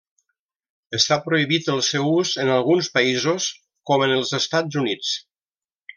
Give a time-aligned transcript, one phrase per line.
[0.97, 3.51] Està prohibit el seu ús en alguns països,
[3.91, 5.17] com en els Estats Units.